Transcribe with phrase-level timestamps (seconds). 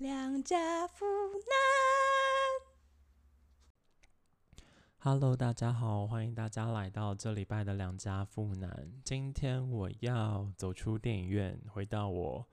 [0.00, 1.04] 良家妇
[1.34, 1.44] 男。
[4.96, 8.90] Hello，大家好，欢迎大家来到这礼拜的两家妇男。
[9.04, 12.48] 今天我要走出电影院，回到我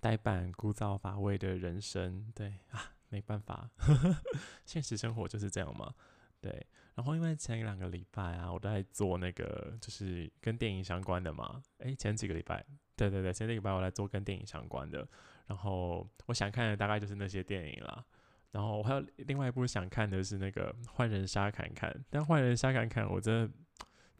[0.00, 2.32] 呆板、枯燥、乏味的人生。
[2.34, 3.68] 对 啊，没办法，
[4.64, 5.94] 现实生活就是这样嘛。
[6.40, 11.62] 对，然后因为前两个礼拜啊，我都在做那个就是跟电影相关的嘛。
[11.80, 12.64] 诶，前几个礼拜，
[12.96, 15.06] 对对对，前几个礼拜我来做跟电影相关的。
[15.48, 18.04] 然后我想看的大概就是那些电影啦。
[18.52, 23.52] 然后我还有另外一部想看的是那个《坏人杀砍砍》，但《坏人杀砍砍》我真的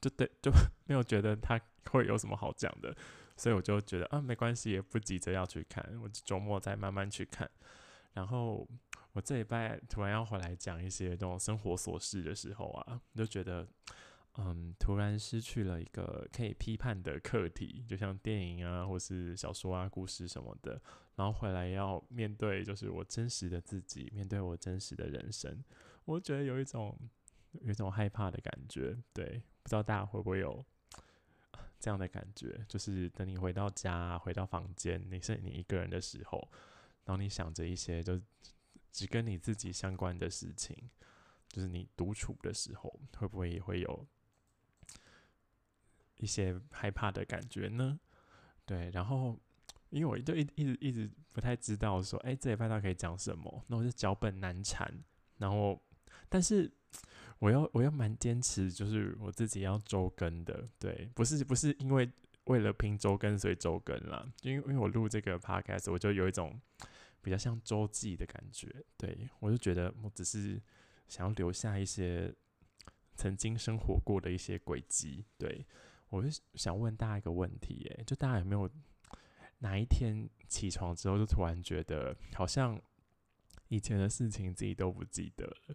[0.01, 0.51] 就对就
[0.85, 1.59] 没有觉得它
[1.91, 2.95] 会有什么好讲的，
[3.37, 7.49] 所以我就觉得啊没关系，也不急着要去看，我周末再慢慢去看。
[8.13, 8.69] 然后
[9.13, 13.67] 我这礼拜突然要回来讲一些这种生活琐事的时候啊，就觉得
[14.37, 20.81] 嗯，突然失去了一个可以批判的课题，就像电影啊，或是小说啊、故事什么的。
[21.19, 25.65] 然后回来要面对，就是我真实的自己，面对我真实的人生，
[26.05, 26.97] 我觉得有一种
[27.55, 28.97] 有一种害怕的感觉。
[29.13, 30.65] 对，不知道大家会不会有
[31.81, 32.65] 这样的感觉？
[32.69, 36.49] 就是等你回到家、回到房间，你是你一个人的时候，
[37.05, 38.23] 然后你想着一些就
[38.93, 40.89] 只跟你自己相关的事情，
[41.49, 44.07] 就是你独处的时候，会不会也会有
[46.19, 47.99] 一些害怕的感觉呢？
[48.65, 49.37] 对，然后。
[49.91, 54.93] 因为我就一一直一直不太知道说，哎、这一拜到可以讲什么，那我就脚本难产，
[55.39, 55.81] 然后，
[56.29, 56.71] 但是
[57.39, 62.11] 我要我要蛮坚持，就是我自己要周更的，对，不是不是因为
[62.45, 66.61] 为了拼周更所以周更啦，因为因为我录这个 podcast，我就有一种
[67.23, 70.61] 比较像周记的感觉，对我就觉得我只是
[71.09, 72.35] 想要留下一些
[73.15, 75.65] 曾经生活过的一些轨迹，对
[76.11, 78.69] 我就想问大家一个问题，哎，就大家有没有？
[79.59, 82.81] 哪一天起床之后，就突然觉得好像
[83.69, 85.75] 以前的事情自己都不记得了，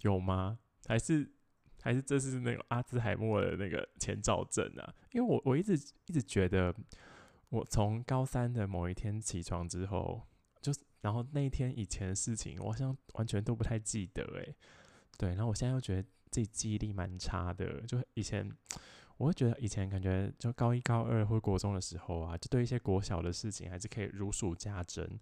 [0.00, 0.58] 有吗？
[0.86, 1.30] 还是
[1.80, 4.94] 还是这是那个阿兹海默的那个前兆症啊？
[5.12, 5.74] 因为我我一直
[6.06, 6.74] 一直觉得，
[7.48, 10.26] 我从高三的某一天起床之后，
[10.60, 14.54] 就是然后那一天以前的事情，我好像完全都不太记得诶。
[15.16, 18.50] 对，然后我现在又觉得自己记忆力蛮差的，就以前。
[19.16, 25.18] 我会觉得以前感觉就高一高二或国中的时候啊，就对一些国小的事情还是可以如数家珍，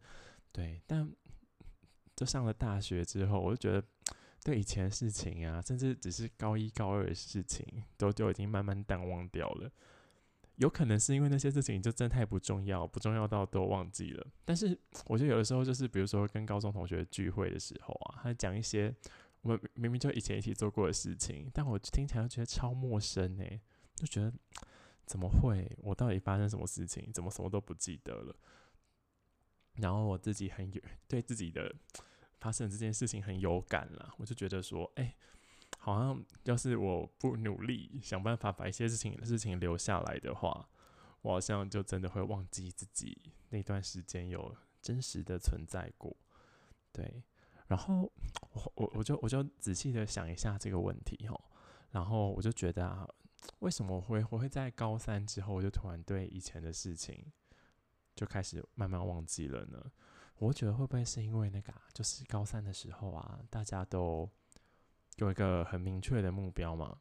[0.50, 0.80] 对。
[0.86, 1.10] 但
[2.16, 3.86] 就上了大学之后，我就觉得
[4.42, 7.66] 对以前的事情啊，甚至只是高一高二的事情，
[7.97, 9.70] 都就已经慢慢淡忘掉了。
[10.56, 14.26] 有可能是因为那些事情就真的太不重要，不重要到都忘记了。
[14.44, 18.94] 但是我觉得有的时候就是，比如说跟高中同学聚会的时候啊，他讲一些
[19.41, 23.44] 我们明明就以前一起做过的事情，但我听起来就觉得超陌生呢、
[23.94, 24.32] 就觉得
[25.04, 25.70] 怎么会？
[25.78, 27.12] 我到底发生什么事情？
[27.12, 28.34] 怎么什么都不记得了？
[29.75, 31.75] 然后我自己很有对自己的
[32.41, 34.14] 发生这件事情很有感啦。
[34.19, 35.14] 我就觉得说，哎、
[35.78, 40.69] 好像要是我不努力想办法把一些事情事情留下来的话，
[41.22, 43.16] 我好像就真的会忘记自己
[43.50, 46.16] 那段时间有真实的存在过。
[46.92, 47.22] 对，
[47.66, 48.12] 然后
[48.53, 51.41] 我我我就我就仔细的想一下这个问题哦，
[51.91, 53.09] 然后我就觉得啊。
[53.58, 57.25] 为什么会我会在高三之后，我就突然对以前的事情
[58.14, 59.84] 就开始慢慢忘记了呢？
[60.38, 64.28] 我觉得会不会是因为那个、啊，就是高三的时候啊，大家都
[65.16, 66.97] 有一个很明确的目标嘛，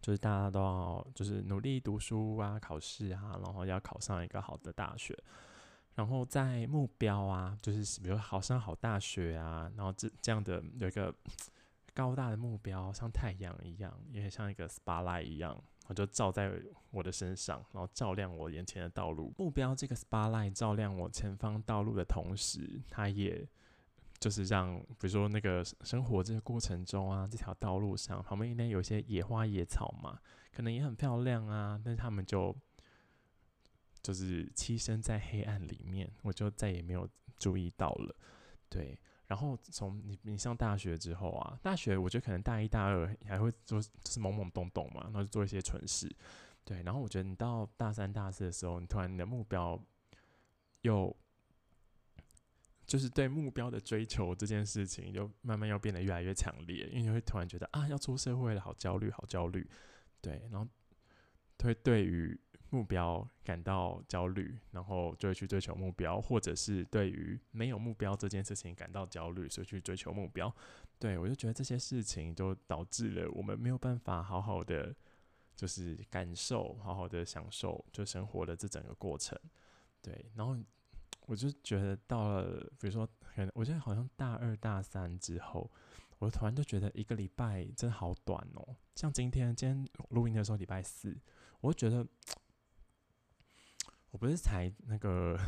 [0.00, 5.16] 就是大家都要就是努力读书啊，考试啊，然后要考上一个好的大学，
[5.94, 11.14] 然后在目标啊，就是比如考上好大学啊，然后这这样的有一个。
[11.98, 16.48] 高大的目标像太阳一样，也像一个 spotlight 一样，我就照在
[16.92, 19.34] 我的身上，然后照亮我眼前的道路。
[19.36, 23.44] 目标这个 spotlight 照亮我前方道路的同时，它也
[24.20, 30.20] 就是让，比如说那个生活这个过程中啊，这条道路上旁边应该有一些野花野草嘛，
[30.52, 32.54] 可能也很漂亮啊，但是他们就
[34.00, 37.08] 就是栖身在黑暗里面，我就再也没有
[37.40, 38.14] 注意到了，
[38.68, 38.96] 对。
[39.28, 46.10] 然后从你你上大学之后啊，大学我觉得可能大一大二你還會做就是懵懵懂懂嘛，然后做一些蠢事，
[46.64, 46.82] 对。
[46.82, 49.78] 然后我觉得你到大三大四的时候，你突然你的目标
[50.80, 51.14] 又
[52.86, 59.68] 就是对目标的追求这件事情，就慢慢要变得越来越强烈，因为你会突然觉得啊，要出社会了，好焦虑，好焦虑，
[60.22, 60.48] 对。
[60.50, 60.66] 然後
[61.62, 62.40] 會對於
[62.70, 70.54] 目标感到焦虑，然后就会去追求目标，或者是对于没有目标这件事情感到焦虑，所以去追求目标。
[70.98, 74.94] 对，我就觉得这些事情都导致了我们没有办法好好的，
[75.56, 79.38] 就是感受，好好的享受就生活的这整个过程。
[80.02, 80.56] 对，然后
[81.26, 85.70] 我就觉得到了，比如说，可能我觉得好像大二大三之后，
[86.18, 88.76] 我突然就觉得一个礼拜真的好短哦。
[88.94, 91.16] 像今天，今天录音的时候礼拜四，
[91.60, 92.06] 我就觉得，
[94.10, 95.38] 我不是才那个，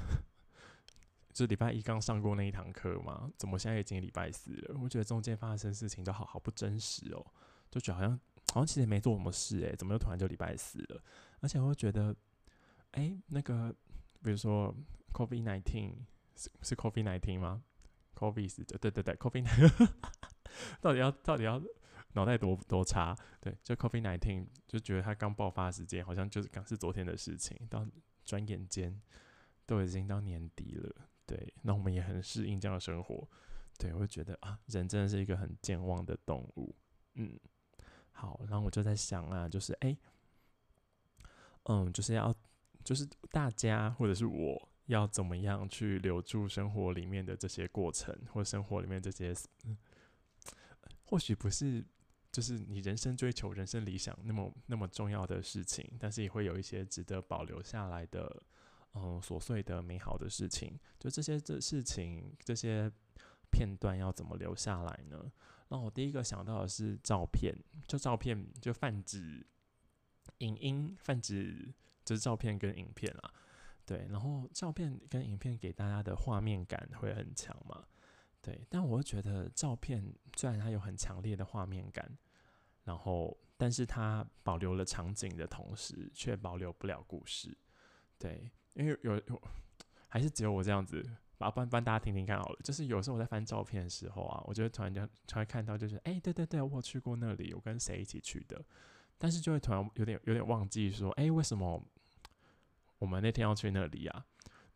[1.33, 4.79] 就礼拜一刚上过那一堂课嘛，怎么现在已经礼拜四了？
[4.79, 7.25] 我觉得中间发生事情都好好不真实哦，
[7.71, 8.21] 就觉得好像
[8.53, 11.03] 好像其实没做什么事诶，怎么又突然就礼拜四了？
[11.41, 12.15] 而且我觉得，
[12.93, 13.75] 哎，那个
[14.23, 14.75] 比如说
[15.12, 15.95] COVID nineteen
[16.37, 17.62] 是是 COVID nineteen 吗
[18.15, 19.47] ？COVID 是对对对，COVID
[20.83, 21.62] 到底要到底要
[22.12, 23.17] 脑袋多多差？
[23.41, 27.87] 对，就 COVID nineteen 就觉得它刚爆发时间好像就是刚是昨天的事情，到
[28.31, 29.03] 转眼间
[29.67, 30.94] 都已经到年底了。
[31.27, 33.29] 对，那我们也很适应这样的生活。
[33.77, 36.73] 对，我就觉得啊，人真的是一个很健忘的动物。
[37.15, 37.37] 嗯，
[38.12, 39.97] 好，然后我就在想啊，就是哎。
[41.65, 42.32] 嗯，就是要，
[42.85, 49.35] 就是大家或者是我要怎么样去留住生活里面的这些过程，或生活里面这些，
[51.05, 51.85] 或许不是
[52.32, 58.43] 就是你人生追求、人生理想那么那么重要的事情，但是也会有一些值得保留下来的，
[58.94, 60.79] 嗯，琐碎的美好的事情。
[60.99, 62.91] 就这些这事情这些
[63.50, 65.31] 片段要怎么留下来呢？
[65.69, 67.56] 那我第一个想到的是照片，
[67.87, 69.47] 就照片就泛指。
[70.38, 71.71] 影音泛指
[72.03, 73.31] 就是照片跟影片啦，
[73.85, 77.85] 对，然后照片跟影片给大家的画面感会很强嘛，
[78.43, 82.17] 对，但我会觉得照片虽然它有很强烈的画面感，
[82.85, 87.57] 然后但是它保留了场景的同时，却保留不了故事，
[88.19, 89.43] 对，因为有有
[90.09, 91.05] 还是只有我这样子，
[91.37, 98.65] 把帮帮大家听听看好了，就是有时候我在翻照片的时候啊，我觉得突然间突然看到就是，哎，对对对，我去过那里，我跟谁一起去的。
[99.19, 101.83] 但是就会突然有点有点忘记说，哎，为什么
[102.99, 104.25] 我们那天要去那里啊？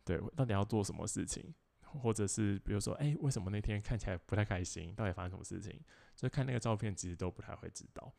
[0.03, 1.51] 对，到底要做什么事情？
[1.99, 4.93] 或者是比如说，哎，为什么那天看起来不太开心？
[4.95, 5.79] 到底发生什么事情？
[6.15, 8.13] 就看那个照片，其实都不太会知道。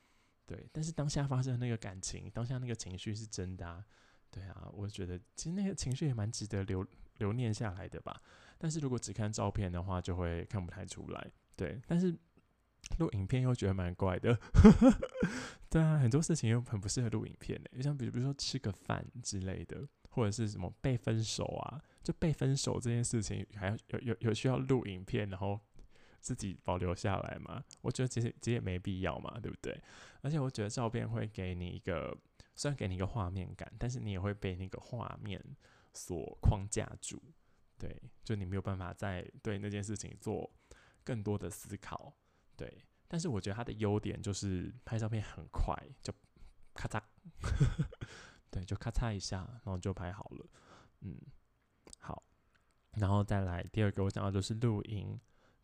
[0.46, 3.84] 对，但是当下发生的那个感情，当下那个情绪是真的啊。
[4.30, 6.86] 对啊，我觉得其实那个情绪也蛮值得留
[7.18, 8.20] 留念下来的吧。
[8.58, 11.30] 但是如果只看照片的话，就会看不太出来。
[11.56, 12.16] 对，但是。
[13.00, 14.38] 录影片又觉得蛮怪的，
[15.68, 17.68] 对啊，很多事情又很不适合录影片呢。
[17.74, 25.58] 就像比如比如说吃个饭之类的，或者是什么被分手啊，就被分手这件事情，还要有有有需要录影片，然后
[26.20, 27.60] 自己保留下来嘛？
[27.80, 29.76] 我觉得其实其实也没必要嘛，对不对？
[30.22, 32.16] 而且我觉得照片会给你一个，
[32.54, 35.44] 虽然给你一个画面感，但是你也会被那个画面
[35.92, 37.20] 所框架住，
[37.76, 40.48] 对，就你没有办法再对那件事情做
[41.02, 42.14] 更多的思考。
[42.56, 46.14] 对，但是我觉得它的优点就是拍照片很快，就
[46.72, 47.02] 咔嚓，
[48.48, 50.46] 对，就咔嚓一下，然后就拍好了。
[51.00, 51.20] 嗯，
[53.06, 55.16] 然后再来第二个，我讲到就是录音。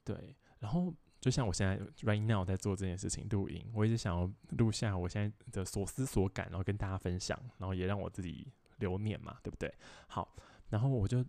[0.05, 8.47] 对，然后就像我现在 right now 在做这件事情，录音，我一直想要录下我现在的所思所感，然后跟大家分享，然后也让我自己
[8.79, 9.75] 留念嘛，对不对？
[10.07, 10.37] 好，
[10.69, 11.27] 然后我就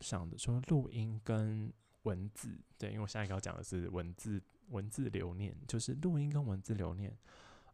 [0.00, 1.72] 想着说，录音跟
[2.04, 4.40] 文字，对，因为我下一个要讲的是文字。
[4.70, 7.14] 文字留念就是录音跟文字留念，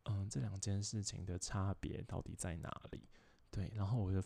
[0.07, 3.09] 嗯，这两件事情的差别到底在哪里？
[3.49, 4.21] 对，然后我就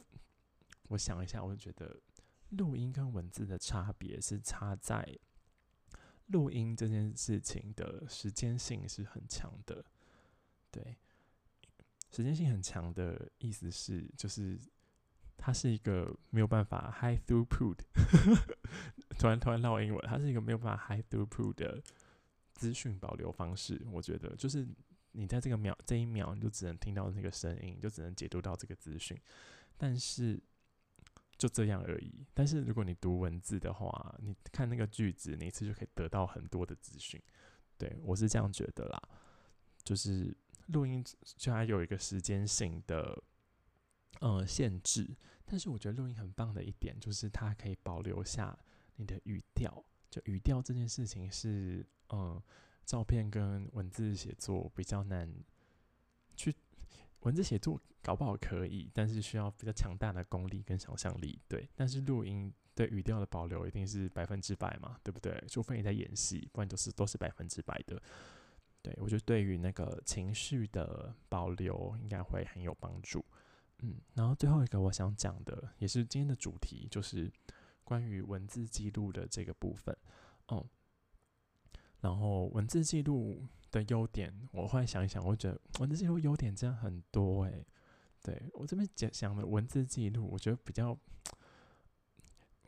[0.88, 1.94] 我想一下，我就觉得
[2.56, 5.18] 录音跟文字的差别是差在
[6.26, 9.84] 录音这件事情的时间性是很强的，
[10.70, 10.96] 对，
[12.10, 14.58] 时间性很强的意思是就是
[15.36, 17.76] 它是一个没有办法 high throughput，
[19.18, 21.82] 突然突然绕英文，它是一个没有办法 high throughput 的。
[22.54, 24.64] 资讯保留方式，我觉得就是
[25.10, 29.20] 你在这个秒这一秒，你就只能听到那个声音，就只能解读到这个资讯，
[29.76, 30.40] 但是
[31.44, 32.26] 就这样而已。
[32.32, 37.22] 但是如果你读文字的话，你看那个句子，你一次就可以得到很多的资讯。
[37.76, 39.02] 对我是这样觉得啦，
[39.82, 40.34] 就是
[40.68, 41.04] 录音
[41.36, 43.22] 就还有一个时间性的
[44.20, 48.58] 呃限制，但是我觉得录音很棒的一点就是它可以保留下
[48.96, 49.84] 你的语调。
[50.08, 52.42] 就语调这件事情是，嗯，
[52.86, 55.30] 照片跟文字写作比较难
[56.36, 56.54] 去，
[57.24, 61.68] 文字写作搞不好可以，但是需要比较强大的功力跟想象力，对。
[61.74, 65.44] 但是录音对语调的保留一定是百分之百嘛，对不对？
[65.48, 68.00] 除非你在演戏，不然都是都是百分之百的。
[68.80, 73.24] 对我觉得对于那个情绪的保留应该会很有帮助。
[73.80, 77.30] 嗯，然后最后一个我想讲的也是今天的主题，就是。
[77.86, 79.94] 关于文字记录的这个部分，
[80.46, 80.66] 哦，
[82.00, 87.66] 然后文字记录的优点，我后来想一想，我觉得文字记录优点真的很多诶。
[88.22, 90.96] 对我这边讲讲的文字记录，我觉得比较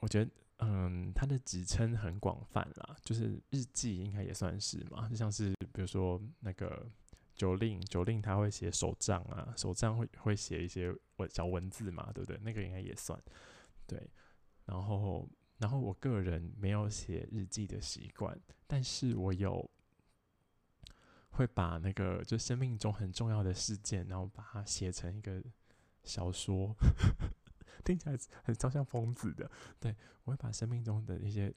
[0.01, 6.87] 我觉得，嗯，它的职称很广泛啦，就是日记应该也算是嘛，就像是比如说那个
[7.35, 12.39] 九令，九令他会写手账啊，手账会会写一些文小文字嘛，对不对？
[12.43, 13.19] 那个应该也算，
[13.87, 14.11] 对。
[14.67, 15.27] 然后，
[15.59, 19.71] 然后我个人没有写日记的习惯，但是我有
[21.37, 25.43] 会把那个就生命中很重要的事件，然后把它写成一个
[26.03, 26.75] 小说。
[27.85, 31.55] 听起来很超像疯子的，对我会把生命中的一些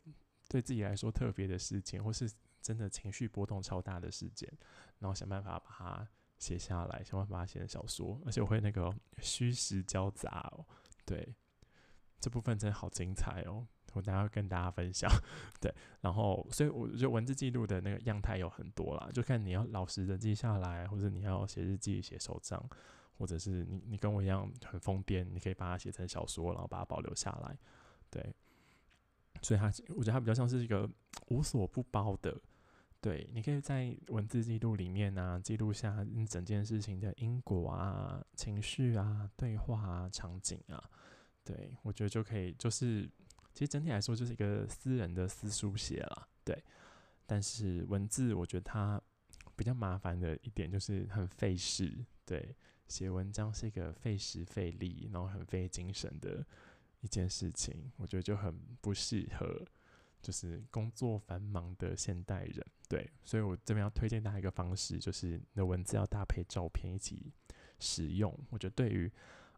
[0.48, 2.29] 对自己来说特别的事情，或是
[2.62, 4.48] 真的情绪波动超大的事件，
[5.00, 6.07] 然后想办法把它
[6.38, 8.93] 写下来，想办法把它写成小说，而且我会那个
[9.24, 10.63] 虚实交杂哦，
[11.03, 11.33] 对，
[12.19, 15.10] 这部分真的好精彩哦，我等下要跟大家分享，
[15.62, 22.63] 对，然后所以我觉得文字记录的那个样态有很多啦，就看你要老实的记下来，或者你要写日记、写手账。
[23.17, 27.53] 或者是你你跟我一样很疯癫，你可以把它写成小说，然后把它保留下来，
[28.10, 28.34] 对。
[29.41, 30.89] 所以它我觉得它比较像是一个
[31.27, 32.34] 无所不包的，
[33.01, 33.29] 对。
[33.34, 40.81] 你可以在文字记录里面啊，记录下你整件事情的因果啊、情绪啊、对话啊、场景啊，
[41.43, 43.10] 对我觉得就可以，就是
[43.53, 46.63] 其实整体来说就是一个私人的私书写了，对。
[47.25, 49.01] 但是文字我觉得它
[49.55, 52.55] 比较麻烦的一点就是很费事，对。
[52.87, 56.43] 写文章是一个费时费力，然后很费精神的
[57.01, 59.63] 一件事情，我觉得就很不适合，
[60.23, 62.65] 就是工作繁忙的现代人。
[62.87, 67.31] 对，所以我这边要推荐大家一个方式，就是你的文字要搭配照片一起
[67.77, 68.35] 使用。
[68.49, 69.11] 我觉得对于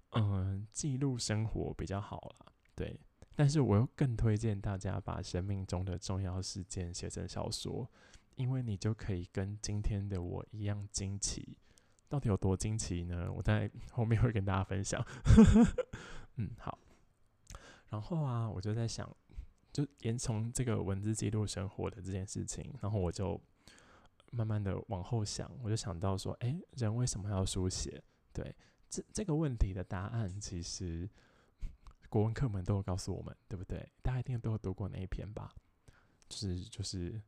[0.09, 2.51] 嗯记录生活比较好啦。
[2.75, 2.99] 对，
[3.41, 7.89] 但是我又更推荐大家把生命中的重要事件写成小说，
[8.35, 11.57] 因为你就可以跟今天的我一样惊奇。
[12.07, 13.33] 到底有多惊奇呢？
[13.33, 15.03] 我在后面会跟大家分享。
[16.37, 16.77] 嗯，好。
[17.89, 19.09] 然后啊，我就在想，
[19.73, 23.41] 就沿从这个文字记录生活的这件事情，然后我就
[24.29, 28.03] 慢慢的往后想，我就想到说，哎，人为什么要书写？
[28.31, 28.55] 对，
[28.87, 31.09] 这这个问题的答案，其实
[32.11, 33.89] 国文课本都有告诉我们，对不对？
[34.03, 35.55] 大家一定都有读过那一篇吧？
[36.29, 37.21] 是就是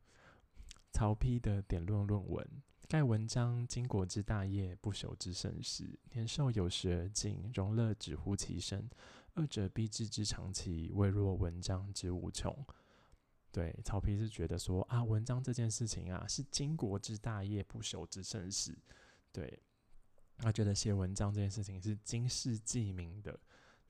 [0.92, 2.46] 曹丕的典论论文。
[2.86, 5.98] 盖文章经国之大业，不朽之盛世。
[6.12, 8.86] 年寿有时而尽，荣乐只乎其身。
[9.32, 12.54] 二者必至之长期，未若文章之无穷。
[13.50, 18.76] 对，曹丕是觉得说啊，文章这件事情啊，是经国之大业，不朽之盛世。
[19.32, 19.62] 对，
[20.36, 23.40] 他觉得写文章这件事情是经世济民的。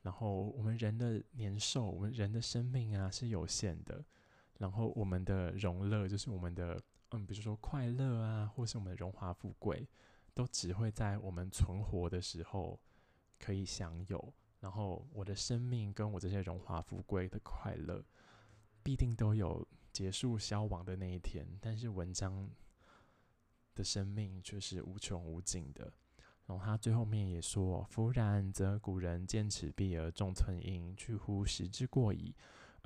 [0.05, 4.05] 然后我们人的年寿，我们人的生命啊是有限的。
[4.59, 6.79] 然后我们的荣乐，就是我们的。
[7.11, 9.87] 嗯，比如说快乐啊，或是我们的荣华富贵，
[10.33, 12.79] 都只会在我们存活的时候
[13.39, 14.33] 可以享有。
[14.59, 18.03] 然后我的生命跟我这些荣华富贵的快乐，
[18.81, 21.47] 必定都有结束消亡的那一天。
[21.61, 22.49] 但是文章
[23.75, 25.93] 的生命却是无穷无尽的。
[26.47, 32.35] 然后他最后面也说：“夫然，则古人见齿璧而重寸阴，去乎食之过矣。”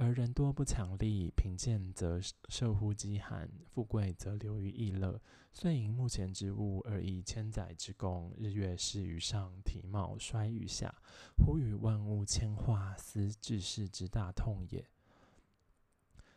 [0.01, 5.22] 而人多不强力，贫贱则受乎饥寒，富贵则流于逸乐。
[5.51, 10.96] 遂营目前之物，而以千载之功，日月逝于上，体貌衰于下，
[11.36, 14.88] 忽与万物迁化，思治世之大痛也。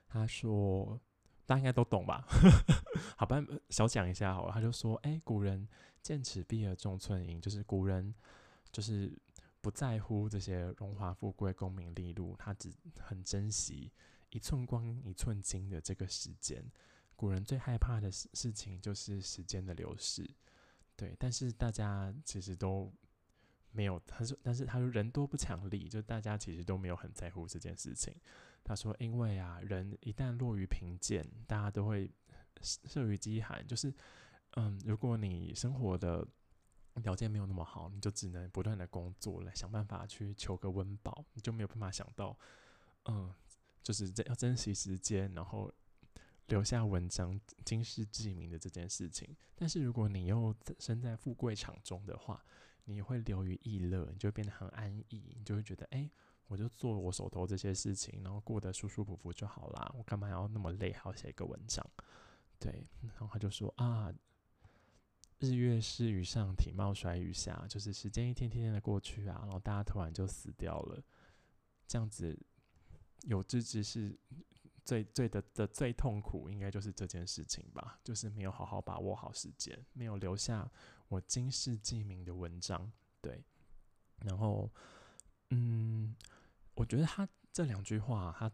[0.09, 1.01] 他说，
[1.47, 2.25] 大家应该都懂吧？
[3.17, 4.53] 好吧，小讲一下好了。
[4.53, 5.69] 他就说，哎，古人
[6.03, 8.15] 见此必而重寸阴，就是古人
[8.71, 9.13] 就是。
[9.63, 13.93] 不在乎这些荣华富贵、功名利禄，他只很珍惜
[14.31, 16.69] 一寸光一寸金的这个时间。
[17.15, 20.29] 古人最害怕的事事情就是时间的流逝，
[20.97, 21.15] 对。
[21.17, 22.93] 但是大家其实都
[23.73, 28.15] 没有，他说，但是他说人多不强利，就大家其实都没有很在乎这件事情。
[28.63, 32.11] 他说，因为啊，人一旦落于贫贱，大家都会
[32.63, 33.67] 受于饥寒。
[33.67, 33.93] 就是，
[34.53, 36.27] 嗯，如果你生活的。
[37.03, 42.39] 条件没有那么好，你就只能不断的工作来想办法去求个温饱，你就没有办法想到，
[43.07, 43.33] 嗯，
[43.83, 45.73] 就是要珍惜时间，然后
[46.49, 49.35] 留下文章经世记名的这件事情。
[49.55, 52.45] 但是如果你又身在富贵场中的话，
[52.85, 56.11] 你会流于逸乐，你就变得很安逸，你就会觉得，哎，
[56.47, 61.85] 我就做我手头这些事情，然后过得舒舒服服就好啦，我干嘛要那么累，还要写一个文章？
[62.59, 64.13] 对，然后他就说啊。
[65.39, 71.03] 日月逝于上，体貌衰于下，就是时间一天天天的过去啊，然后大家突然就死掉了，
[71.89, 72.39] 这样子
[73.23, 74.17] 有志之士
[74.85, 80.71] 最最的的最痛苦，应该就是这件事情吧，就是没有好好把握好时间，没有留下
[81.13, 82.91] 我今世记名的文章，
[83.21, 83.45] 对，
[84.25, 84.73] 然后
[85.51, 86.17] 嗯，
[86.75, 88.51] 我觉得他这两句话，他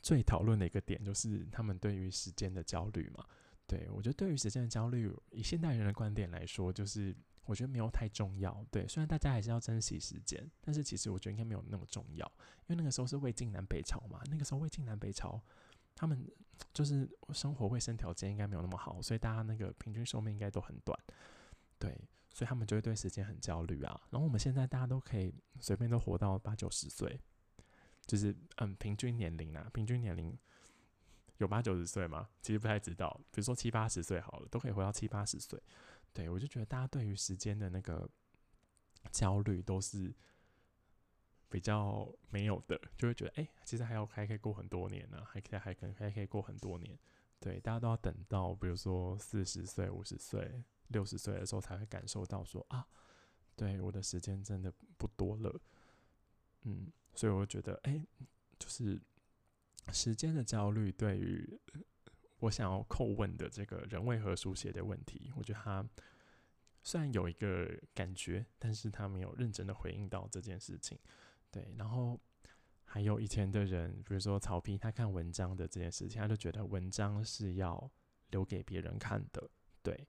[0.00, 3.26] 最讨论的一个点就是他们对于时间的焦虑嘛。
[3.66, 8.64] 对我觉得对于时间的焦虑，以现代人的观点来说，就是我觉得没有太重要。
[8.70, 12.26] 对，虽然大家还是要珍惜时间，但是其实我觉得应该没有那么重要，
[12.60, 15.38] 因为那个时候是魏晋南北朝嘛，那个时候魏晋南北朝
[15.94, 16.26] 他们
[16.72, 20.98] 就是生活卫生条件应该没有那么好，所以大家那个平均寿命应该都很短。
[21.82, 24.00] 对，所以他们就会对时间很焦虑啊。
[24.10, 27.20] 然后我们现在大家都可以随便都活到八九十岁。
[28.04, 30.36] 就是嗯，平均年龄啊，平均年龄
[31.38, 32.28] 有八九十岁吗？
[32.40, 33.20] 其实不太知道。
[33.30, 35.60] 比如说七八十岁好了，都可以活到七八十岁。
[36.12, 38.08] 对我就觉得大家对于时间的那个
[39.12, 40.12] 焦虑都是
[41.48, 46.98] 比较没有的，就会觉得哎，其实还要还可以过很多年呢，还可以还可以还可以过很多年。
[47.38, 50.62] 对，大家都要等到比如说四十岁、五十岁、
[50.92, 52.86] 六十岁的时候才会感受到说啊，
[53.56, 55.60] 对我的时间真的不多了。
[56.62, 56.92] 嗯。
[57.14, 58.02] 所以我觉得，哎，
[58.58, 58.98] 就是
[59.92, 61.60] 时间的焦虑对于
[62.38, 65.86] 我想要叩问的这个人为何书写的问题，我觉得他
[66.82, 70.98] 虽然有一个感觉，但是他没有认真的回应到这件事情。
[71.50, 72.18] 对，然后
[72.86, 77.90] 还有以前的人，比如说曹丕，他看文章的这件事情，他就觉得文章是要
[78.30, 79.50] 留给别人看的。
[79.82, 80.08] 对，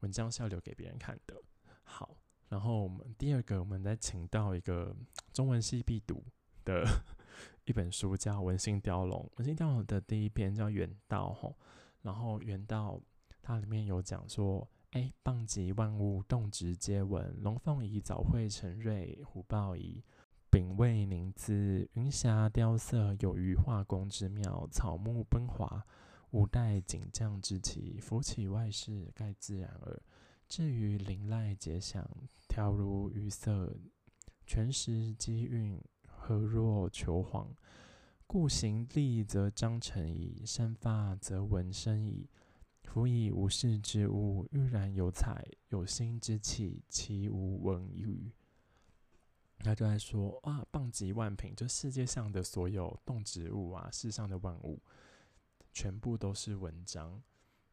[0.00, 1.40] 文章是要留给别人看的。
[1.82, 2.16] 好。
[2.48, 4.94] 然后我们第二个，我们再请到一个
[5.32, 6.22] 中文系必读
[6.64, 6.86] 的
[7.66, 9.20] 一本书，叫《文心雕龙》。
[9.38, 11.58] 《文心雕龙》的第一篇叫《远道》吼，
[12.02, 12.92] 然后《远道》
[13.42, 17.36] 它里面有讲说，哎，棒极万物，动植皆闻。
[17.42, 20.00] 龙凤仪，早会成瑞；虎豹仪，
[20.48, 21.88] 秉卫凝姿。
[21.94, 25.84] 云霞雕色，有余画工之妙；草木奔华，
[26.30, 27.98] 无待景匠之奇。
[28.00, 30.02] 夫起外事，盖自然耳。
[30.48, 32.08] 至于灵籁结响，
[32.48, 33.76] 调如鱼色，
[34.46, 37.54] 全时机运，何若求凰？
[38.26, 42.28] 故行立则章程矣，生发则文生矣。
[42.82, 48.32] 夫以无事之物，欲然有彩，有心之气，其无文语？
[49.58, 54.80] 他就在说啊，棒极万品，就世界上的所有动植物啊，世上的万物，
[55.76, 57.22] 全部都是文章。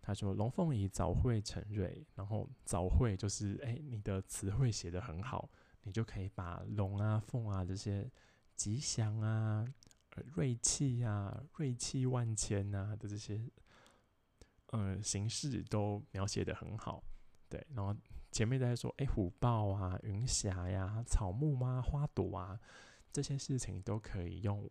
[0.02, 5.50] 他说：“龙凤仪早会成瑞，然后早会就是哎，你的词汇写得很好，
[5.84, 8.12] 你就可以把龙啊、凤啊这些
[8.58, 9.66] 吉祥啊、
[10.36, 13.42] 锐气啊、锐气万千啊的这些
[14.72, 17.02] 呃形式都描写得很好。
[17.48, 17.96] 对，然后
[18.30, 22.60] 前面在说哎，虎豹啊、云霞呀、草木啊、花朵啊
[23.14, 24.70] 这些事情都可以用。”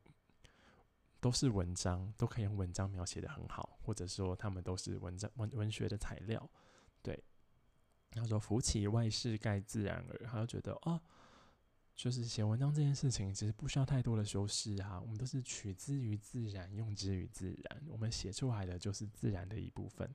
[1.22, 6.50] 都是文章，都可以用文章描写的很好，或者说他们都是文章文文学的材料，
[7.00, 7.22] 对。
[8.11, 11.00] 他说“福起外事，盖自然而”，他就觉得哦，
[11.94, 20.12] 就是写文章这件事情其实不需要太多的修饰啊，我们都是取之于自然，用之于自然，我们写出来的就是自然的一部分。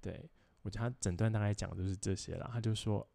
[0.00, 0.28] 对
[0.62, 3.08] 我觉得他整段大概讲的就是这些了，他就说。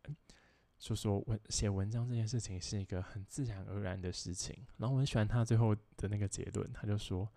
[0.77, 7.27] 就说文写文章这件事情是一个很自然而然的事情，然后我很喜欢他最后的那个结论，他就说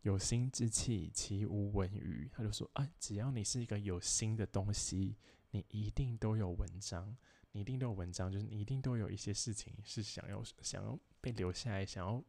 [0.00, 2.28] 有心之气，其无文语。
[2.32, 5.16] 他就说啊，只要你是一个有心的东西，
[5.50, 7.16] 你一定都有文章，
[7.52, 12.24] 你一定都有文章，就是你一定都有一些事情是想要想要被留下来，想要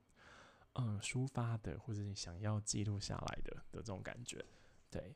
[0.73, 4.45] 嗯抒发的，或者你想要记录下来的的这种感觉，
[4.91, 5.15] 对，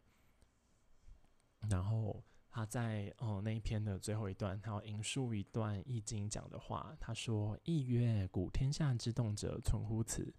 [1.70, 2.24] 然后。
[2.54, 6.94] 他在哦那一篇的最后一段，他要引述一段《易经》讲的话。
[7.00, 10.34] 他说：“易曰：古天下之动者，存乎此。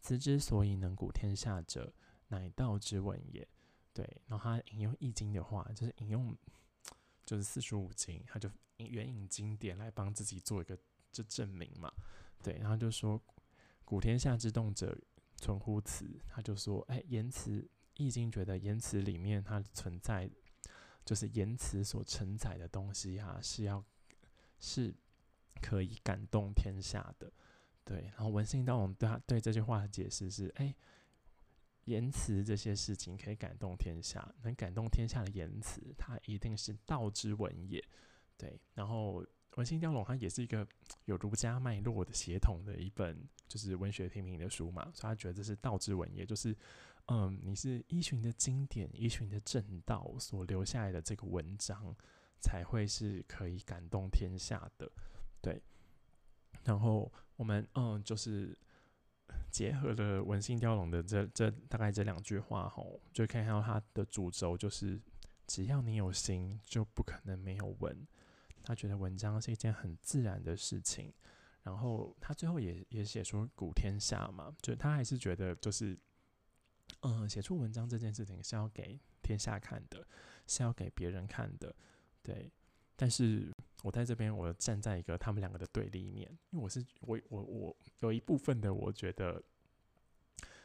[0.00, 1.92] 此之所以能古天下者，
[2.28, 3.46] 乃道之文也。”
[3.92, 4.08] 对。
[4.28, 6.32] 然后他引用《易经》的话，就是引用
[7.26, 10.78] 就是四书五经，他就援引经典来帮自己做一个
[11.10, 11.92] 这证明嘛。
[12.40, 12.56] 对。
[12.60, 13.20] 然后就说
[13.84, 14.96] ：“古天下之动者，
[15.36, 17.60] 存乎此。”他就说：“哎，言辞
[17.96, 20.30] 《易经》觉得言辞里面它存在。”
[21.08, 23.82] 就是言辞所承载的东西啊，是要
[24.58, 24.94] 是
[25.62, 27.32] 可以感动天下的，
[27.82, 28.10] 对。
[28.14, 30.74] 然后文心雕龙对他对这句话的解释是：哎，
[31.86, 37.82] 言辞这些事情可以感动天下，能感动天下的言辞，它一定是道之文也。
[38.36, 38.60] 对。
[38.74, 39.24] 然后
[39.56, 40.68] 文心雕龙它也是一个
[41.06, 46.54] 有儒家脉络的协同的一本，就是文学批评的书嘛，所以他觉得这是道之文，也就是。
[47.08, 51.94] 嗯，你是依循的经典，依循的正道所留下来的这个文章，
[52.40, 54.90] 才会是可以感动天下的，
[55.40, 55.62] 对。
[56.64, 58.56] 然后我们嗯，就是
[59.50, 65.00] 结合了文心雕龙的这这大概这两句话吼，就可以看到它的主轴就是，
[65.46, 68.06] 只要你有心，就不可能没有文。
[68.62, 71.10] 他觉得文章是一件很自然的事情，
[71.62, 75.98] 然后他最后也也写出古天下嘛，就他还是觉得就是，
[77.00, 80.06] 嗯，写出文章这件事情是要给天下看的，
[80.46, 81.74] 是要给别人看的，
[82.22, 82.50] 对。
[82.96, 89.40] 但是我在这边，我站在一个他们两个的对立面，因为我是我我我有一部分的我觉得，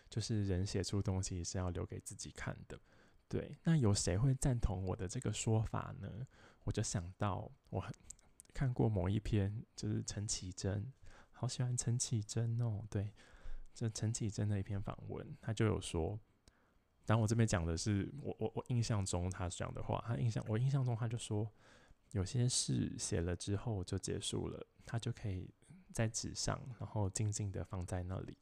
[0.09, 2.79] 就是人写出东西是要留给自己看的，
[3.27, 3.55] 对。
[3.63, 6.25] 那有谁会赞同我的这个说法呢？
[6.63, 7.93] 我就想到我很
[8.51, 10.91] 看过某一篇，就是陈绮贞，
[11.31, 13.13] 好喜欢陈绮贞哦，对，
[13.73, 16.19] 这陈绮贞的一篇访问，他就有说，
[17.05, 21.51] 当我这边讲的是我我我印象中他讲的话，他印象我印象中他就说。
[22.11, 25.49] 有些事写了之后就结束了，它就可以
[25.91, 28.37] 在纸上，然后静静的放在那里，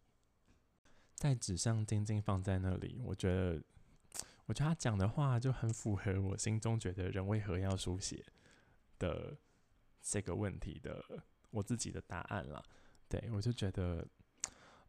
[1.15, 2.99] 在纸上静静放在那里。
[3.01, 3.63] 我觉得，
[4.45, 8.25] 我觉得他讲的话就很符合我心中觉得人为何要书写
[8.99, 9.37] 的
[10.01, 11.01] 这个问题的
[11.51, 12.61] 我自己的答案了。
[13.07, 14.05] 对我就觉得，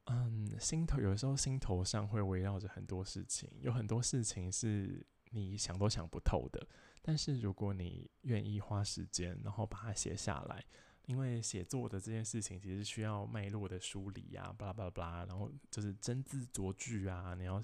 [0.06, 6.66] 嗯，心头有时候心头上会围绕着很多事情，有很多事情是你想都想不透的。
[7.00, 10.64] 但是如果你愿意花时间，然后把它写下来，
[11.06, 17.62] 因为写作的这件事情其实需要脉络的梳理啊，巴拉巴拉巴拉，然后就是真字酌句啊，你要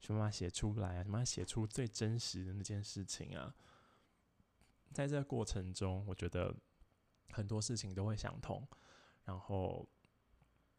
[0.00, 3.54] 想办法写出来啊，想办法写出最真实的那件事情啊。
[4.92, 6.54] 在这个过程中，我觉得
[7.30, 8.66] 很多事情都会想通，
[9.24, 9.88] 然后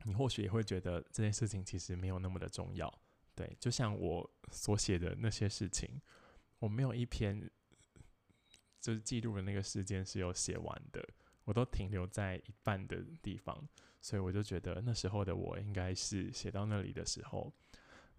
[0.03, 2.93] 你或许也会觉得这件事情其实没有那么的重要。
[3.35, 6.01] 对，就像我所写的那些事情，
[6.59, 7.49] 我没有一篇。
[8.83, 11.01] 就是记录的那个事件是有写完的，
[11.45, 13.65] 我都停留在一半的地方，
[14.01, 17.49] 所以我就觉得那时候的我应该是写到那里的时候，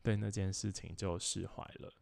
[0.02, 1.92] 对那件事情就释怀了。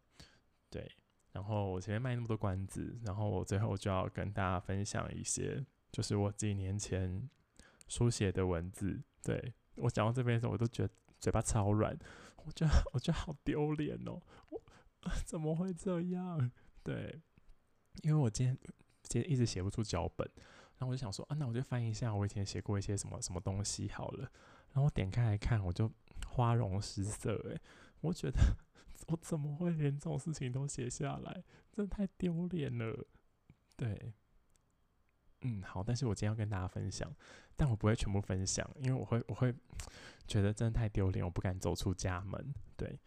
[0.69, 0.89] 对，
[1.33, 7.29] 然后我前面卖那么多关子，然后我最后就要跟大家分享一些，就是我几年前
[7.89, 9.01] 书写的文字。
[9.21, 11.97] 对我讲到这边的时候，我都觉得嘴巴超软，
[12.45, 14.61] 我觉得我觉得好丢脸哦，我
[15.25, 16.51] 怎么会这样？
[16.83, 17.21] 对。
[18.01, 18.57] 因为我今天
[19.03, 20.27] 今天一直写不出脚本，
[20.77, 24.21] 然后我就想说啊，那我就翻一下我以前写过一些什么什么东西好了。
[24.71, 25.91] 然后我点开来看，我就
[26.25, 27.61] 花容失色诶，
[28.01, 28.39] 我觉得
[29.09, 31.43] 我怎么会连这种事情都写下来？
[31.71, 33.05] 真的太丢脸了。
[33.77, 34.11] 对，
[35.43, 37.09] 嗯，好，但是我今天要跟大家分享，
[37.55, 39.53] 但我不会全部分享，因为我会我会
[40.27, 42.53] 觉得真的太丢脸，我不敢走出家门。
[42.75, 42.99] 对，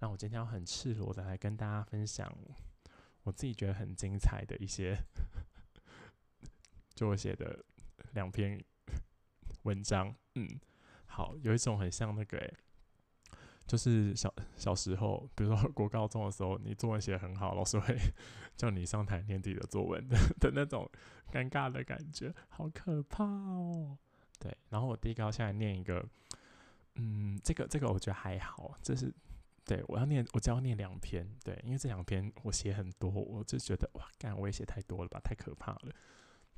[0.00, 2.30] 那我今天要很赤裸的来跟大家分享。
[3.22, 4.94] 我自己觉得很精彩的一些，
[6.94, 7.64] 就我写的
[8.12, 8.62] 两篇
[9.62, 10.46] 文章，嗯，
[11.06, 12.52] 好，有一种很像那个，
[13.66, 17.96] 就是小小时候，比如说国高中的时候，你作文写很好，老师会
[18.56, 20.90] 叫你上台念自己的作文的 的那种
[21.32, 23.96] 尴尬的感觉，好可怕哦。
[24.38, 26.06] 对，然后我第一个要下来念一个，
[26.96, 29.12] 嗯，这个这个我觉得还好，这是。
[29.66, 31.26] 对，我要念，我只要念两篇。
[31.42, 35.88] 对，因为这两篇我写很多，我就觉得哇，干我也写太多了吧，太可怕了。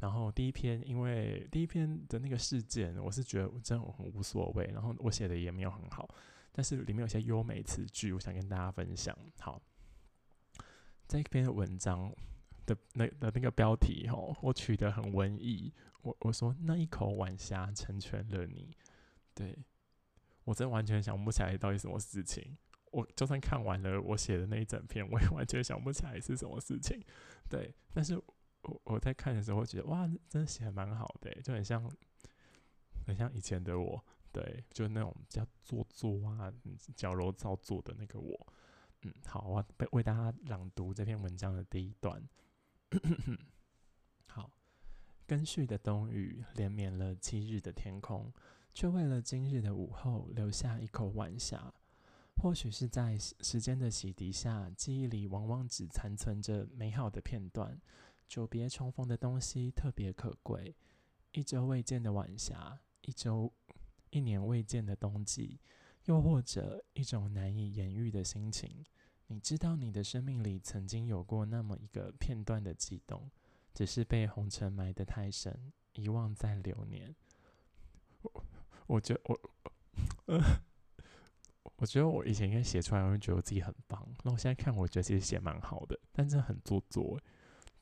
[0.00, 4.64] 然后第一篇，因为第一篇的那个事件，我是觉得真的很无所谓。
[4.74, 6.12] 然后我写的也没有很好，
[6.56, 9.14] 但是里面有些优美词句，我想跟大家分享。
[9.38, 9.60] 好，
[11.06, 12.10] 这篇文章
[12.64, 15.70] 的那的那个标题哦，我取得很文艺。
[16.00, 18.74] 我我说那一口晚霞成全了你。
[19.34, 19.54] 对
[20.44, 22.56] 我真完全想不起来到底什么事情。
[22.90, 26.98] 我就算看完了我写的那一整篇，我也完全想不起来是什么事情。
[27.50, 28.16] 对，但是
[28.62, 31.86] 我我在看的时候，觉得哇，真的写的蛮好的，就很像
[33.06, 34.02] 很像以前的我，
[34.36, 36.52] 对，就是那种比较做作啊、
[36.94, 38.46] 矫揉造作的那个我。
[39.00, 42.22] 嗯，好，我为为大家朗读这篇文章的第一段。
[44.28, 44.50] 好，
[45.26, 48.30] 根续的冬雨连绵了七日的天空，
[48.74, 51.72] 却为了今日的午后留下一口晚霞。
[52.36, 57.80] 或许是在时间的洗涤下，记忆里往往只残存着美好的片段。
[58.28, 60.76] 久别重逢的东西特别可贵。
[61.32, 63.50] 一周未见的晚霞，一周
[64.16, 65.60] 一年未见的冬季，
[66.06, 68.82] 又或者一种难以言喻的心情。
[69.26, 73.30] 你知道，你的生命里曾经有过那么一个片段的悸动，
[73.74, 77.14] 只是被红尘埋得太深，遗忘在流年。
[78.22, 78.44] 我，
[78.86, 79.38] 我觉我，
[80.26, 80.40] 呃。
[81.78, 84.08] 我觉得我以前应该写出来，我会觉得我自己很棒。
[84.24, 87.20] 那我现在看，我觉得其实写蛮好的，但真的很做作。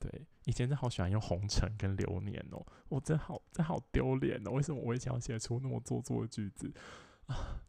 [0.05, 4.51] 对，以前真的好喜欢用红尘跟流年哦，我真好，真好丢脸哦！
[4.51, 6.71] 为什么我以前要写出那么做作的句子
[7.25, 7.63] 啊？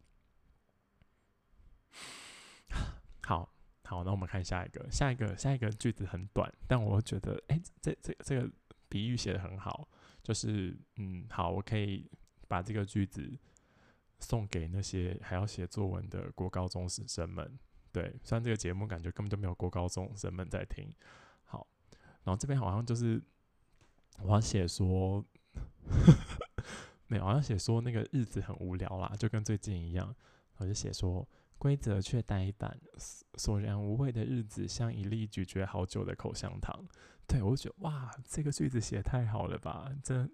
[3.23, 3.49] 好
[3.85, 8.51] 好，那我们看下一个，下一个，下一个句子很短，但我觉得，哎，这这这个
[8.89, 9.87] 比喻写的很好，
[10.21, 12.11] 就是，嗯，好，我可以
[12.49, 13.31] 把这个句子
[14.19, 17.57] 送给那些还要写作文的国高中生们。
[17.93, 20.93] 对，虽然这个节目感觉根本就没有国高中生们在听。
[22.25, 23.21] 然后这边好像就是
[24.21, 25.23] 我要写说，
[27.07, 30.13] 没有，好像写说那个日子很无聊啦，就跟最近一样。
[30.57, 31.25] 我就写说，
[31.57, 32.77] 规则却呆板，
[33.35, 36.85] 索然无味的日子像一粒咀嚼好久的口香糖。
[37.25, 40.29] 对我就觉得哇，这个句子写太好了吧，真。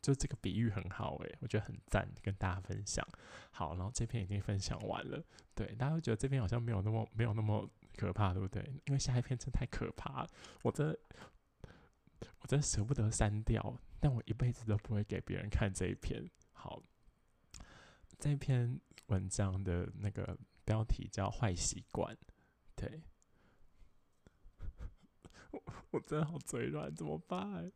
[0.00, 3.04] 就这个比喻很好诶，我觉得很赞，跟大家分享。
[3.50, 5.20] 好，然后这篇已经分享完了，
[5.56, 8.62] 对，大家会觉得这篇好像没有那么没有那么可怕，对不对？
[8.86, 10.28] 因为下一篇真太可怕了，
[10.62, 10.98] 我真的
[12.40, 16.30] 我真舍不得删掉，但我一辈子都不会给别人看这一篇。
[16.52, 16.80] 好，
[18.18, 22.16] 这篇文章的那个标题叫“坏习惯”，
[22.76, 23.02] 对，
[25.50, 27.72] 我我真的好嘴软，怎么办？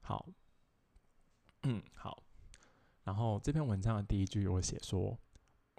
[0.00, 0.26] 好。
[1.64, 2.24] 嗯，好。
[3.04, 5.18] 然后这篇文章的第一句我写说，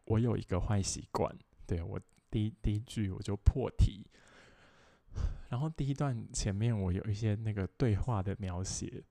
[0.05, 1.35] 我有一个坏习惯。
[1.65, 1.99] 对我
[2.31, 4.07] 第一第一句我就破题。
[5.49, 9.03] 然后第一段前面我有一些那个对话的描写，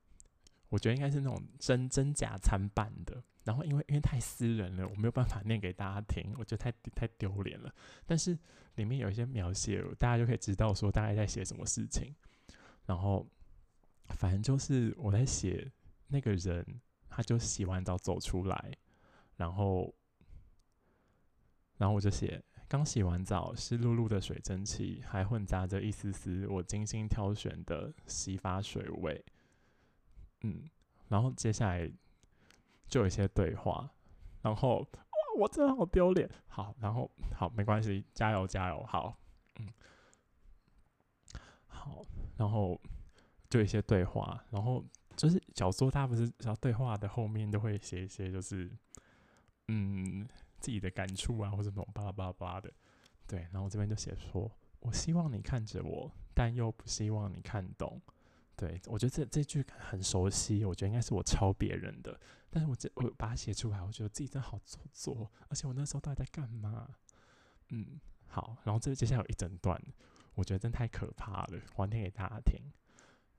[0.71, 3.23] 我觉得应该是那种真真假参半的。
[3.45, 7.73] 然后因为因为太私人了，我没有办法念给大家听，我觉得太太丢脸了。
[8.07, 8.37] 但是
[8.77, 12.15] 里面有一些描写，大家就可以知道说大概在写什么事情。
[12.87, 13.29] 然后
[14.09, 15.71] 反正就是我在写。
[16.13, 16.67] 那个人，
[17.09, 18.77] 他就洗完澡走出来，
[19.37, 19.95] 然后，
[21.79, 29.25] 然后我就写：刚洗完澡，湿漉漉的水蒸气还混杂着一丝丝我精心挑选的洗发水味。
[30.43, 30.71] 嗯，
[31.09, 31.91] 然后接下来
[32.87, 33.91] 就有一些对话，
[34.41, 36.31] 然后哇，我真的好丢脸。
[36.47, 38.85] 好，然后好，没关系，加油加油。
[38.85, 39.19] 好，
[39.59, 39.69] 嗯，
[41.67, 42.07] 好，
[42.37, 42.81] 然后
[43.49, 44.85] 就一些对话，然后。
[45.17, 48.71] 就是小说，它不是小对话的后面都会写一些，就是
[49.69, 50.27] 嗯
[50.61, 52.73] 自己的感触啊，或者什么巴拉巴拉巴拉的。
[53.27, 58.01] 对，然后我这边就写说：“我希望你看着我，但又不希望你看懂。”
[58.57, 62.21] 对我觉得这这句很熟悉，我觉得应该是我抄别人的，
[62.51, 66.87] 但是我这我把它写出来，我觉得自己真的好做作，而且我那时候到底在干嘛？
[67.71, 69.81] 嗯，好，然后这接下来有一整段，
[70.35, 72.61] 我觉得真太可怕了，还念给大家听。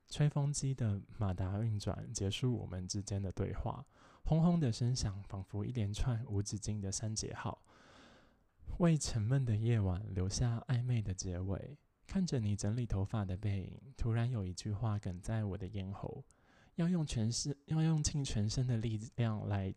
[0.08, 3.86] 吹风机的马达运转结束我们之间的对话，
[4.24, 7.62] 轰轰的声响仿佛一连串无止境的三节号，
[8.78, 11.76] 为沉闷的夜晚留下暧昧的结尾。
[12.06, 16.24] 看着你整理头发的背影，突然有一句话哽在我的咽喉，
[16.74, 19.74] 要用全身，要用尽全身的力量来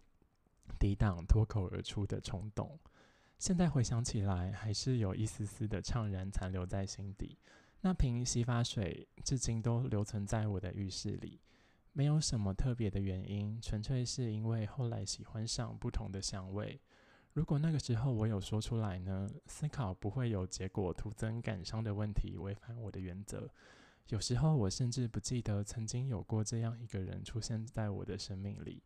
[0.80, 2.80] 抵挡脱口而出的冲动。
[3.38, 7.38] 现在回想起来，还是有一丝丝的怅然残留在心底。
[7.82, 11.40] 那瓶洗发水至今都留存在我的浴室里，
[11.98, 16.78] 没有什么特别的原因，纯粹是因为后来喜欢上不同的香味。
[17.32, 19.30] 如果那个时候我有说出来呢？
[19.46, 23.50] 思考不会有结果，徒增感伤的问题，违反我的原则。
[24.10, 28.84] 有时候我甚至不记得曾经有过这样一个人出现在我的生命里，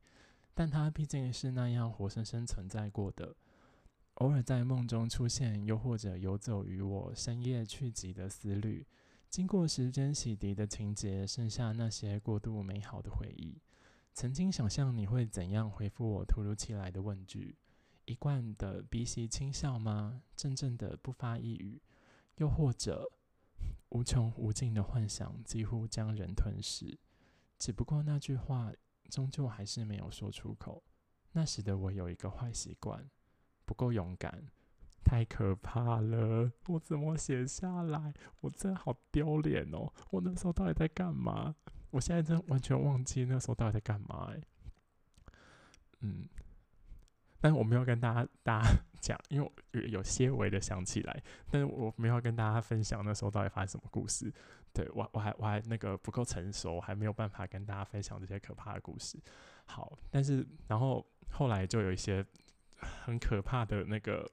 [0.54, 3.36] 但他毕竟是那样活生生存在过的。
[4.16, 8.86] 偶尔在梦中出现，又或者游走于我深夜去极的思虑，
[9.30, 13.62] 经过时间洗涤的情节，剩下那些过度美好的回忆。
[14.14, 17.56] 曾经想象你会怎样回复我突如其来的问句？
[18.06, 20.24] 一贯的鼻息轻笑吗？
[20.36, 21.80] 怔怔的不发一语？
[22.38, 23.08] 又或者
[23.90, 26.98] 无穷无尽的幻想几乎将人吞噬？
[27.60, 28.74] 只不过那句话
[29.10, 30.84] 终究还是没有说出口。
[31.34, 33.08] 那时的我有一个坏习惯。
[33.64, 34.50] 不够勇敢，
[35.04, 36.52] 太可怕了！
[36.68, 38.14] 我怎么写下来？
[38.42, 39.92] 我真的好丢脸哦！
[40.12, 41.56] 我那时候到底在干嘛？
[41.90, 44.42] 我现在真的完全忘记那时候到底在干嘛哎。
[46.02, 46.28] 嗯，
[47.42, 48.70] 但是我没有跟大家大家
[49.02, 54.32] 讲，因为有有些微的想起来，但是我没有跟大家分享那时候到底发生什么故事。
[54.72, 59.20] 对我我还我还那个不够成熟，还没有办法跟大家分享这些可怕的故事。
[59.66, 62.26] 好，但是然后后来就有一些。
[62.82, 64.26] 很可怕的那个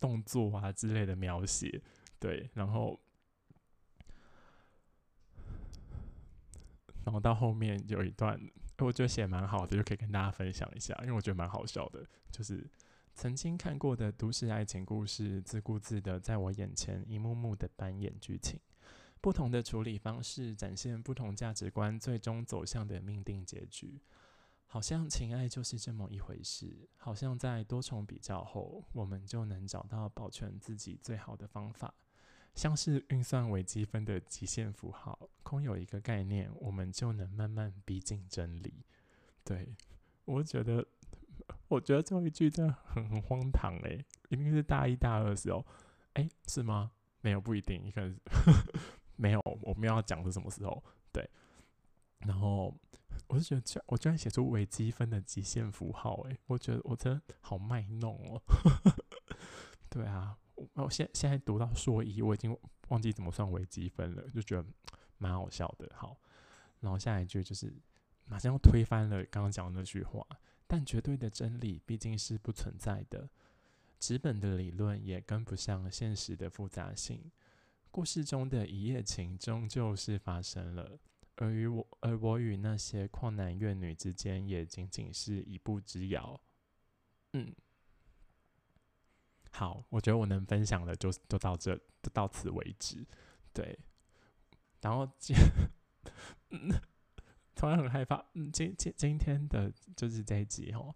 [0.00, 1.82] 动作啊之类的描写，
[2.18, 2.98] 对，然后，
[7.04, 8.40] 然后到后面有一段，
[8.78, 12.66] 我觉得写蛮好的，就可以跟大家分享一下，因为我觉得蛮好笑的，就是
[13.14, 18.58] 曾经看过的都市爱情故事，自顾自的在我眼前一幕幕的扮演剧情，
[19.20, 24.00] 不同的处理方式展现不同价值观最终走向的命定结局。
[24.72, 31.92] 好像情爱就是这么一回事，好像在多重比较后，我们就能找到保全自己最好的方法。
[32.54, 38.84] 像是运算微积分的极限符号，空有一个概念，我们就能慢慢逼近真理。
[39.42, 39.74] 对
[40.24, 40.86] 我觉得，
[41.66, 45.66] 我觉得最后一句真的很很荒唐诶，一定是大一大二的时候，
[46.12, 46.92] 哎，是吗？
[47.22, 48.16] 没有，不一定，可能
[49.16, 50.80] 没有，我们要讲是什么时候？
[51.12, 51.28] 对，
[52.20, 52.72] 然后
[53.30, 58.42] 我就觉得，我居然写出微积分的极限符号，诶，我觉得我真的好卖弄哦。
[59.88, 60.36] 对啊，
[60.74, 62.56] 我现现在读到硕一，我已经
[62.88, 64.68] 忘记怎么算微积分了，就觉得
[65.18, 65.88] 蛮好笑的。
[65.94, 66.16] 好，
[66.80, 67.72] 然后下一句就是
[68.24, 70.26] 马上又推翻了刚刚讲的那句话，
[70.66, 73.30] 但绝对的真理毕竟是不存在的。
[74.00, 77.30] 纸本的理论也跟不上现实的复杂性，
[77.90, 80.98] 故事中的一夜情终究是发生了，
[81.40, 86.38] 而与我而我与那些旷男怨女之间也仅仅是一步之遥。
[87.32, 87.54] 嗯，
[89.50, 93.06] 好，我觉得我能分享的就就到这，就到此为止。
[93.52, 93.78] 对，
[94.82, 95.34] 然后今
[96.50, 96.70] 嗯，
[97.56, 100.94] 突然很害怕，嗯，今今今天的就是这一集哦。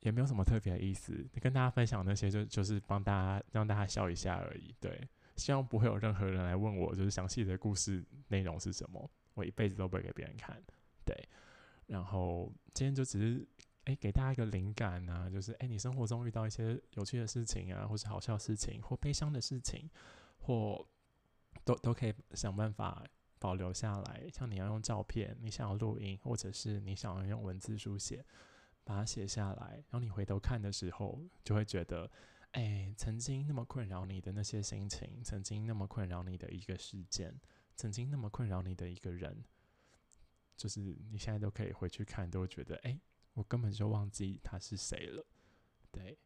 [0.00, 4.74] 也没有什么特别的意思，跟大家分享那些就就是帮大家让大家笑一下而已。
[4.78, 10.62] 对，希望不会有任何人来问我，就是详细的故事内容是什么，我一辈子都不会给别人看。
[11.04, 11.14] 对，
[11.86, 13.46] 然后今天就只是
[13.84, 19.90] 哎给大家一个灵感啊，就是哎你生活中遇到一些有趣的事情啊，或是好笑的事情，或悲伤的事情，
[20.38, 20.86] 或
[21.64, 23.04] 都都可以想办法
[23.38, 24.28] 保留下来。
[24.32, 28.24] 像你要用照片，你想要录音，或者是你想要用文字书写。
[28.86, 32.10] 把它写下来，然后你回头看的时候，就会觉得，
[32.50, 37.34] 哎，曾经那么困扰你的那些心情，曾经那么困扰你的一个事件，
[37.76, 39.44] 曾经那么困扰你的一个人，
[40.56, 43.00] 就是你现在都可以回去看，都会觉得，哎，
[43.32, 45.26] 我根本就忘记他是谁了。
[45.90, 46.18] 对，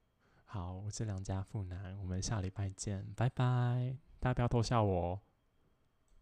[0.44, 5.20] 好，我是良家妇男，我们下礼拜见，拜拜，大家不要偷笑我。